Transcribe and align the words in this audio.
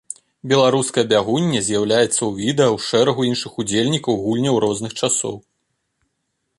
Беларуская 0.53 1.03
бягуння 1.11 1.59
з'яўляецца 1.67 2.17
ў 2.17 2.31
відэа 2.39 2.69
ў 2.75 2.87
шэрагу 2.87 3.21
іншых 3.31 3.51
удзельнікаў 3.65 4.13
гульняў 4.27 4.55
розных 4.69 4.91
часоў. 4.99 5.35